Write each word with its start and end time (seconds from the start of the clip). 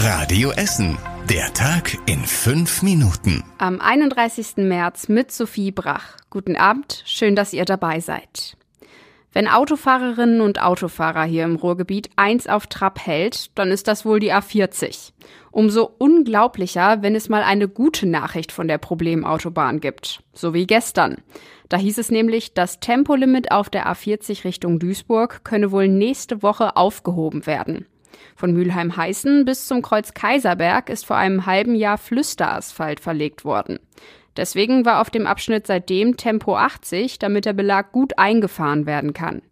Radio 0.00 0.52
Essen. 0.52 0.96
Der 1.28 1.52
Tag 1.54 1.98
in 2.06 2.20
fünf 2.20 2.82
Minuten. 2.82 3.42
Am 3.58 3.80
31. 3.80 4.58
März 4.58 5.08
mit 5.08 5.32
Sophie 5.32 5.72
Brach. 5.72 6.16
Guten 6.30 6.54
Abend, 6.54 7.02
schön, 7.04 7.34
dass 7.34 7.52
ihr 7.52 7.64
dabei 7.64 7.98
seid. 7.98 8.56
Wenn 9.32 9.48
Autofahrerinnen 9.48 10.40
und 10.40 10.62
Autofahrer 10.62 11.24
hier 11.24 11.42
im 11.42 11.56
Ruhrgebiet 11.56 12.10
eins 12.14 12.46
auf 12.46 12.68
Trab 12.68 13.04
hält, 13.04 13.50
dann 13.58 13.72
ist 13.72 13.88
das 13.88 14.04
wohl 14.04 14.20
die 14.20 14.32
A40. 14.32 15.10
Umso 15.50 15.90
unglaublicher, 15.98 17.02
wenn 17.02 17.16
es 17.16 17.28
mal 17.28 17.42
eine 17.42 17.66
gute 17.66 18.06
Nachricht 18.06 18.52
von 18.52 18.68
der 18.68 18.78
Problemautobahn 18.78 19.80
gibt. 19.80 20.22
So 20.32 20.54
wie 20.54 20.68
gestern. 20.68 21.16
Da 21.68 21.76
hieß 21.76 21.98
es 21.98 22.12
nämlich, 22.12 22.54
das 22.54 22.78
Tempolimit 22.78 23.50
auf 23.50 23.68
der 23.68 23.88
A40 23.92 24.44
Richtung 24.44 24.78
Duisburg 24.78 25.42
könne 25.42 25.72
wohl 25.72 25.88
nächste 25.88 26.44
Woche 26.44 26.76
aufgehoben 26.76 27.46
werden. 27.46 27.86
Von 28.36 28.52
Mülheim-Heißen 28.52 29.44
bis 29.44 29.66
zum 29.66 29.82
Kreuz 29.82 30.14
Kaiserberg 30.14 30.90
ist 30.90 31.06
vor 31.06 31.16
einem 31.16 31.46
halben 31.46 31.74
Jahr 31.74 31.98
Flüsterasphalt 31.98 33.00
verlegt 33.00 33.44
worden. 33.44 33.78
Deswegen 34.36 34.84
war 34.84 35.00
auf 35.00 35.10
dem 35.10 35.26
Abschnitt 35.26 35.66
seitdem 35.66 36.16
Tempo 36.16 36.56
80, 36.56 37.18
damit 37.18 37.44
der 37.44 37.52
Belag 37.54 37.90
gut 37.90 38.18
eingefahren 38.18 38.86
werden 38.86 39.12
kann. 39.12 39.42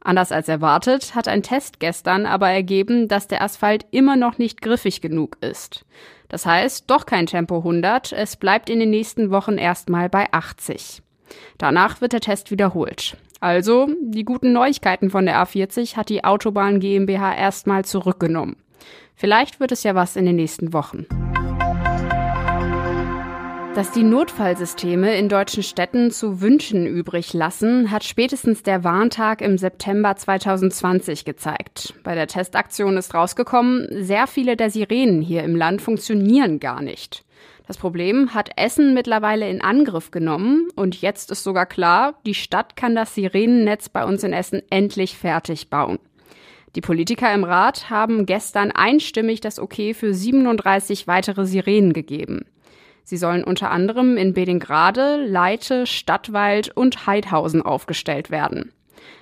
Anders 0.00 0.32
als 0.32 0.48
erwartet 0.48 1.14
hat 1.14 1.28
ein 1.28 1.42
Test 1.42 1.80
gestern 1.80 2.26
aber 2.26 2.50
ergeben, 2.50 3.08
dass 3.08 3.26
der 3.26 3.42
Asphalt 3.42 3.86
immer 3.90 4.16
noch 4.16 4.36
nicht 4.36 4.60
griffig 4.60 5.00
genug 5.00 5.38
ist. 5.40 5.86
Das 6.28 6.44
heißt, 6.44 6.90
doch 6.90 7.06
kein 7.06 7.26
Tempo 7.26 7.58
100, 7.58 8.12
es 8.12 8.36
bleibt 8.36 8.68
in 8.68 8.80
den 8.80 8.90
nächsten 8.90 9.30
Wochen 9.30 9.56
erstmal 9.56 10.08
bei 10.08 10.26
80. 10.32 11.03
Danach 11.58 12.00
wird 12.00 12.12
der 12.12 12.20
Test 12.20 12.50
wiederholt. 12.50 13.16
Also, 13.40 13.88
die 14.00 14.24
guten 14.24 14.52
Neuigkeiten 14.52 15.10
von 15.10 15.26
der 15.26 15.36
A40 15.36 15.96
hat 15.96 16.08
die 16.08 16.24
Autobahn 16.24 16.80
GmbH 16.80 17.36
erstmal 17.36 17.84
zurückgenommen. 17.84 18.56
Vielleicht 19.14 19.60
wird 19.60 19.72
es 19.72 19.82
ja 19.82 19.94
was 19.94 20.16
in 20.16 20.26
den 20.26 20.36
nächsten 20.36 20.72
Wochen. 20.72 21.06
Dass 23.74 23.90
die 23.90 24.04
Notfallsysteme 24.04 25.16
in 25.16 25.28
deutschen 25.28 25.64
Städten 25.64 26.12
zu 26.12 26.40
wünschen 26.40 26.86
übrig 26.86 27.32
lassen, 27.32 27.90
hat 27.90 28.04
spätestens 28.04 28.62
der 28.62 28.84
Warntag 28.84 29.40
im 29.40 29.58
September 29.58 30.14
2020 30.14 31.24
gezeigt. 31.24 31.92
Bei 32.04 32.14
der 32.14 32.28
Testaktion 32.28 32.96
ist 32.96 33.14
rausgekommen, 33.14 33.88
sehr 33.90 34.28
viele 34.28 34.56
der 34.56 34.70
Sirenen 34.70 35.20
hier 35.20 35.42
im 35.42 35.56
Land 35.56 35.82
funktionieren 35.82 36.60
gar 36.60 36.82
nicht. 36.82 37.24
Das 37.66 37.78
Problem 37.78 38.34
hat 38.34 38.50
Essen 38.56 38.92
mittlerweile 38.92 39.48
in 39.48 39.62
Angriff 39.62 40.10
genommen 40.10 40.68
und 40.76 41.00
jetzt 41.00 41.30
ist 41.30 41.44
sogar 41.44 41.64
klar, 41.64 42.14
die 42.26 42.34
Stadt 42.34 42.76
kann 42.76 42.94
das 42.94 43.14
Sirenennetz 43.14 43.88
bei 43.88 44.04
uns 44.04 44.22
in 44.22 44.34
Essen 44.34 44.60
endlich 44.68 45.16
fertig 45.16 45.70
bauen. 45.70 45.98
Die 46.74 46.82
Politiker 46.82 47.32
im 47.32 47.44
Rat 47.44 47.88
haben 47.88 48.26
gestern 48.26 48.70
einstimmig 48.70 49.40
das 49.40 49.58
Okay 49.58 49.94
für 49.94 50.12
37 50.12 51.06
weitere 51.06 51.46
Sirenen 51.46 51.94
gegeben. 51.94 52.44
Sie 53.04 53.16
sollen 53.16 53.44
unter 53.44 53.70
anderem 53.70 54.16
in 54.16 54.34
Bedingrade, 54.34 55.24
Leite, 55.24 55.86
Stadtwald 55.86 56.76
und 56.76 57.06
Heidhausen 57.06 57.62
aufgestellt 57.62 58.30
werden. 58.30 58.72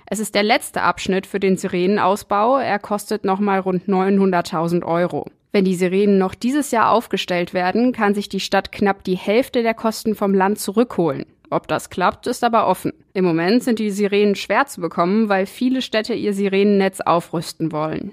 Es 0.07 0.19
ist 0.19 0.35
der 0.35 0.43
letzte 0.43 0.83
Abschnitt 0.83 1.27
für 1.27 1.41
den 1.41 1.57
Sirenenausbau. 1.57 2.59
Er 2.59 2.79
kostet 2.79 3.25
nochmal 3.25 3.61
rund 3.61 3.87
900.000 3.87 4.85
Euro. 4.85 5.27
Wenn 5.55 5.67
die 5.67 5.75
Sirenen 5.75 6.17
noch 6.17 6.35
dieses 6.35 6.71
Jahr 6.71 6.91
aufgestellt 6.91 7.53
werden, 7.53 7.93
kann 7.93 8.15
sich 8.15 8.31
die 8.31 8.41
Stadt 8.41 8.73
knapp 8.73 9.05
die 9.05 9.19
Hälfte 9.19 9.63
der 9.63 9.75
Kosten 9.75 10.15
vom 10.15 10.33
Land 10.33 10.59
zurückholen. 10.59 11.27
Ob 11.51 11.69
das 11.69 11.91
klappt, 11.91 12.27
ist 12.27 12.43
aber 12.43 12.67
offen. 12.67 12.95
Im 13.13 13.27
Moment 13.27 13.63
sind 13.63 13.79
die 13.79 13.91
Sirenen 13.91 14.35
schwer 14.35 14.65
zu 14.65 14.81
bekommen, 14.81 15.29
weil 15.29 15.45
viele 15.45 15.83
Städte 15.83 16.15
ihr 16.15 16.33
Sirenennetz 16.33 17.03
aufrüsten 17.03 17.71
wollen. 17.71 18.13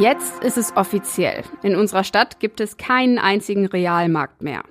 Jetzt 0.00 0.42
ist 0.42 0.56
es 0.56 0.74
offiziell. 0.74 1.42
In 1.62 1.76
unserer 1.76 2.04
Stadt 2.04 2.40
gibt 2.40 2.60
es 2.60 2.78
keinen 2.78 3.18
einzigen 3.18 3.66
Realmarkt 3.66 4.40
mehr. 4.40 4.62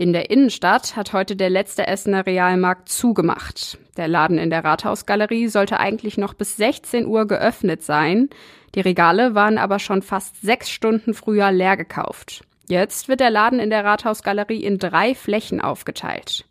In 0.00 0.12
der 0.12 0.30
Innenstadt 0.30 0.94
hat 0.94 1.12
heute 1.12 1.34
der 1.34 1.50
letzte 1.50 1.88
Essener 1.88 2.24
Realmarkt 2.24 2.88
zugemacht. 2.88 3.78
Der 3.96 4.06
Laden 4.06 4.38
in 4.38 4.48
der 4.48 4.62
Rathausgalerie 4.62 5.48
sollte 5.48 5.80
eigentlich 5.80 6.16
noch 6.16 6.34
bis 6.34 6.56
16 6.56 7.04
Uhr 7.04 7.26
geöffnet 7.26 7.82
sein. 7.82 8.28
Die 8.76 8.80
Regale 8.80 9.34
waren 9.34 9.58
aber 9.58 9.80
schon 9.80 10.02
fast 10.02 10.40
sechs 10.40 10.70
Stunden 10.70 11.14
früher 11.14 11.50
leer 11.50 11.76
gekauft. 11.76 12.44
Jetzt 12.68 13.08
wird 13.08 13.18
der 13.18 13.30
Laden 13.30 13.58
in 13.58 13.70
der 13.70 13.84
Rathausgalerie 13.84 14.62
in 14.62 14.78
drei 14.78 15.16
Flächen 15.16 15.60
aufgeteilt. 15.60 16.44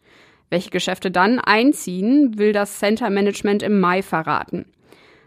Welche 0.50 0.70
Geschäfte 0.70 1.10
dann 1.10 1.40
einziehen, 1.40 2.38
will 2.38 2.52
das 2.52 2.80
Center 2.80 3.10
Management 3.10 3.64
im 3.64 3.80
Mai 3.80 4.02
verraten. 4.02 4.66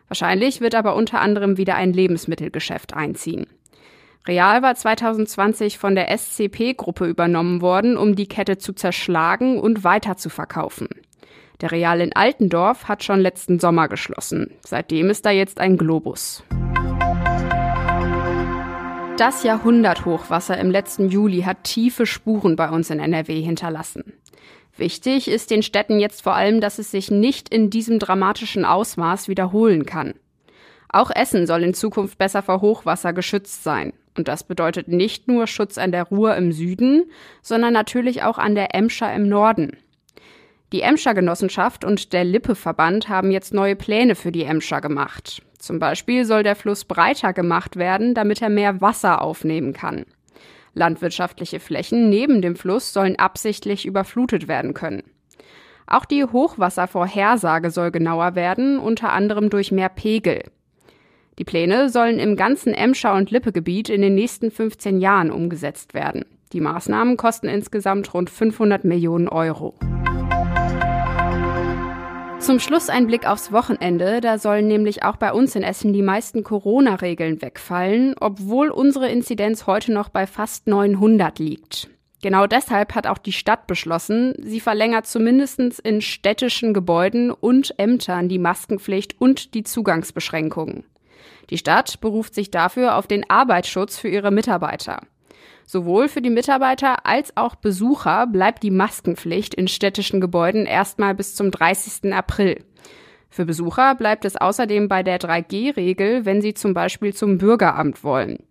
Wahrscheinlich 0.08 0.60
wird 0.60 0.74
aber 0.74 0.94
unter 0.94 1.22
anderem 1.22 1.56
wieder 1.56 1.76
ein 1.76 1.94
Lebensmittelgeschäft 1.94 2.92
einziehen. 2.92 3.46
Real 4.28 4.60
war 4.60 4.74
2020 4.74 5.78
von 5.78 5.94
der 5.94 6.16
SCP-Gruppe 6.16 7.06
übernommen 7.06 7.62
worden, 7.62 7.96
um 7.96 8.14
die 8.14 8.28
Kette 8.28 8.58
zu 8.58 8.74
zerschlagen 8.74 9.58
und 9.58 9.82
weiter 9.82 10.18
zu 10.18 10.28
verkaufen. 10.28 10.88
Der 11.62 11.72
Real 11.72 12.00
in 12.02 12.14
Altendorf 12.14 12.86
hat 12.86 13.02
schon 13.02 13.20
letzten 13.20 13.58
Sommer 13.58 13.88
geschlossen. 13.88 14.52
Seitdem 14.60 15.08
ist 15.08 15.24
da 15.24 15.30
jetzt 15.30 15.58
ein 15.58 15.78
Globus. 15.78 16.42
Das 19.16 19.42
Jahrhunderthochwasser 19.42 20.56
im 20.58 20.70
letzten 20.70 21.08
Juli 21.08 21.42
hat 21.42 21.64
tiefe 21.64 22.04
Spuren 22.04 22.56
bei 22.56 22.68
uns 22.68 22.90
in 22.90 23.00
NRW 23.00 23.40
hinterlassen. 23.40 24.12
Wichtig 24.76 25.28
ist 25.28 25.50
den 25.50 25.62
Städten 25.62 25.98
jetzt 25.98 26.22
vor 26.22 26.34
allem, 26.34 26.60
dass 26.60 26.78
es 26.78 26.90
sich 26.90 27.10
nicht 27.10 27.48
in 27.48 27.70
diesem 27.70 27.98
dramatischen 27.98 28.64
Ausmaß 28.66 29.28
wiederholen 29.28 29.84
kann. 29.84 30.14
Auch 30.90 31.10
Essen 31.10 31.46
soll 31.46 31.62
in 31.62 31.74
Zukunft 31.74 32.18
besser 32.18 32.42
vor 32.42 32.60
Hochwasser 32.60 33.12
geschützt 33.12 33.62
sein. 33.62 33.92
Und 34.16 34.28
das 34.28 34.44
bedeutet 34.44 34.88
nicht 34.88 35.28
nur 35.28 35.46
Schutz 35.46 35.78
an 35.78 35.92
der 35.92 36.04
Ruhr 36.04 36.36
im 36.36 36.52
Süden, 36.52 37.10
sondern 37.42 37.72
natürlich 37.72 38.22
auch 38.22 38.38
an 38.38 38.54
der 38.54 38.74
Emscher 38.74 39.12
im 39.14 39.28
Norden. 39.28 39.76
Die 40.72 40.82
Emscher 40.82 41.14
Genossenschaft 41.14 41.84
und 41.84 42.12
der 42.12 42.24
Lippe-Verband 42.24 43.08
haben 43.08 43.30
jetzt 43.30 43.52
neue 43.52 43.74
Pläne 43.74 44.14
für 44.14 44.30
die 44.30 44.44
Emscher 44.44 44.80
gemacht. 44.80 45.42
Zum 45.58 45.78
Beispiel 45.78 46.24
soll 46.24 46.42
der 46.42 46.56
Fluss 46.56 46.84
breiter 46.84 47.32
gemacht 47.32 47.76
werden, 47.76 48.14
damit 48.14 48.40
er 48.40 48.50
mehr 48.50 48.80
Wasser 48.80 49.20
aufnehmen 49.20 49.72
kann. 49.72 50.06
Landwirtschaftliche 50.74 51.58
Flächen 51.58 52.08
neben 52.08 52.40
dem 52.40 52.54
Fluss 52.54 52.92
sollen 52.92 53.18
absichtlich 53.18 53.84
überflutet 53.84 54.46
werden 54.46 54.72
können. 54.72 55.02
Auch 55.86 56.04
die 56.04 56.24
Hochwasservorhersage 56.24 57.70
soll 57.70 57.90
genauer 57.90 58.36
werden, 58.36 58.78
unter 58.78 59.12
anderem 59.12 59.50
durch 59.50 59.72
mehr 59.72 59.88
Pegel. 59.88 60.44
Die 61.38 61.44
Pläne 61.44 61.88
sollen 61.88 62.18
im 62.18 62.36
ganzen 62.36 62.74
Emscher 62.74 63.14
und 63.14 63.30
Lippe-Gebiet 63.30 63.88
in 63.88 64.02
den 64.02 64.14
nächsten 64.14 64.50
15 64.50 65.00
Jahren 65.00 65.30
umgesetzt 65.30 65.94
werden. 65.94 66.24
Die 66.52 66.60
Maßnahmen 66.60 67.16
kosten 67.16 67.48
insgesamt 67.48 68.12
rund 68.12 68.28
500 68.28 68.84
Millionen 68.84 69.28
Euro. 69.28 69.74
Zum 72.40 72.58
Schluss 72.58 72.88
ein 72.88 73.06
Blick 73.06 73.28
aufs 73.28 73.52
Wochenende. 73.52 74.20
Da 74.20 74.38
sollen 74.38 74.66
nämlich 74.66 75.02
auch 75.04 75.16
bei 75.16 75.32
uns 75.32 75.54
in 75.54 75.62
Essen 75.62 75.92
die 75.92 76.02
meisten 76.02 76.42
Corona-Regeln 76.42 77.42
wegfallen, 77.42 78.14
obwohl 78.18 78.70
unsere 78.70 79.08
Inzidenz 79.08 79.66
heute 79.66 79.92
noch 79.92 80.08
bei 80.08 80.26
fast 80.26 80.66
900 80.66 81.38
liegt. 81.38 81.88
Genau 82.22 82.46
deshalb 82.46 82.94
hat 82.94 83.06
auch 83.06 83.18
die 83.18 83.32
Stadt 83.32 83.66
beschlossen, 83.66 84.34
sie 84.42 84.60
verlängert 84.60 85.06
zumindest 85.06 85.60
in 85.60 86.00
städtischen 86.00 86.74
Gebäuden 86.74 87.30
und 87.30 87.78
Ämtern 87.78 88.28
die 88.28 88.38
Maskenpflicht 88.38 89.20
und 89.20 89.54
die 89.54 89.62
Zugangsbeschränkungen. 89.62 90.84
Die 91.50 91.58
Stadt 91.58 92.00
beruft 92.00 92.34
sich 92.34 92.50
dafür 92.50 92.96
auf 92.96 93.06
den 93.06 93.28
Arbeitsschutz 93.28 93.98
für 93.98 94.08
ihre 94.08 94.30
Mitarbeiter. 94.30 95.00
Sowohl 95.66 96.08
für 96.08 96.20
die 96.20 96.30
Mitarbeiter 96.30 97.06
als 97.06 97.36
auch 97.36 97.54
Besucher 97.54 98.26
bleibt 98.26 98.62
die 98.62 98.72
Maskenpflicht 98.72 99.54
in 99.54 99.68
städtischen 99.68 100.20
Gebäuden 100.20 100.66
erstmal 100.66 101.14
bis 101.14 101.34
zum 101.36 101.50
30. 101.50 102.12
April. 102.12 102.64
Für 103.28 103.44
Besucher 103.44 103.94
bleibt 103.94 104.24
es 104.24 104.36
außerdem 104.36 104.88
bei 104.88 105.04
der 105.04 105.20
3G-Regel, 105.20 106.24
wenn 106.24 106.42
sie 106.42 106.54
zum 106.54 106.74
Beispiel 106.74 107.14
zum 107.14 107.38
Bürgeramt 107.38 108.02
wollen. 108.02 108.44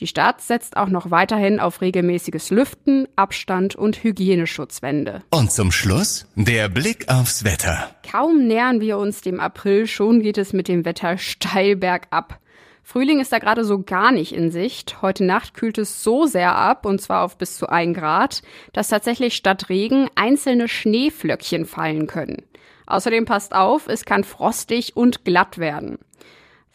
Die 0.00 0.06
Stadt 0.06 0.42
setzt 0.42 0.76
auch 0.76 0.88
noch 0.88 1.10
weiterhin 1.10 1.58
auf 1.58 1.80
regelmäßiges 1.80 2.50
Lüften, 2.50 3.08
Abstand 3.16 3.76
und 3.76 4.04
Hygieneschutzwände. 4.04 5.22
Und 5.30 5.50
zum 5.50 5.72
Schluss 5.72 6.26
der 6.34 6.68
Blick 6.68 7.08
aufs 7.08 7.44
Wetter. 7.44 7.90
Kaum 8.10 8.46
nähern 8.46 8.82
wir 8.82 8.98
uns 8.98 9.22
dem 9.22 9.40
April, 9.40 9.86
schon 9.86 10.20
geht 10.20 10.36
es 10.36 10.52
mit 10.52 10.68
dem 10.68 10.84
Wetter 10.84 11.16
steil 11.16 11.76
bergab. 11.76 12.40
Frühling 12.82 13.20
ist 13.20 13.32
da 13.32 13.38
gerade 13.38 13.64
so 13.64 13.82
gar 13.82 14.12
nicht 14.12 14.32
in 14.32 14.50
Sicht. 14.50 15.00
Heute 15.00 15.24
Nacht 15.24 15.54
kühlt 15.54 15.78
es 15.78 16.04
so 16.04 16.26
sehr 16.26 16.54
ab, 16.54 16.84
und 16.84 17.00
zwar 17.00 17.24
auf 17.24 17.38
bis 17.38 17.56
zu 17.56 17.68
ein 17.68 17.94
Grad, 17.94 18.42
dass 18.74 18.88
tatsächlich 18.88 19.34
statt 19.34 19.70
Regen 19.70 20.08
einzelne 20.14 20.68
Schneeflöckchen 20.68 21.64
fallen 21.64 22.06
können. 22.06 22.42
Außerdem 22.86 23.24
passt 23.24 23.54
auf, 23.54 23.88
es 23.88 24.04
kann 24.04 24.24
frostig 24.24 24.94
und 24.94 25.24
glatt 25.24 25.58
werden. 25.58 25.98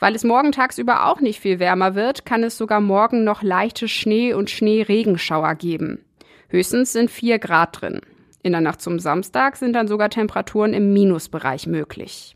Weil 0.02 0.16
es 0.16 0.24
morgen 0.24 0.52
tagsüber 0.52 1.06
auch 1.06 1.22
nicht 1.22 1.40
viel 1.40 1.60
wärmer 1.60 1.94
wird, 1.94 2.26
kann 2.26 2.44
es 2.44 2.58
sogar 2.58 2.82
morgen 2.82 3.24
noch 3.24 3.44
leichte 3.44 3.88
Schnee- 3.88 4.34
und 4.34 4.50
Schneeregenschauer 4.50 5.54
geben. 5.54 6.04
Höchstens 6.50 6.92
sind 6.92 7.12
vier 7.12 7.38
Grad 7.38 7.80
drin. 7.80 8.02
In 8.42 8.52
der 8.52 8.62
Nacht 8.62 8.82
zum 8.82 8.98
Samstag 8.98 9.58
sind 9.58 9.74
dann 9.74 9.88
sogar 9.88 10.10
Temperaturen 10.10 10.74
im 10.74 10.92
Minusbereich 10.92 11.68
möglich. 11.68 12.36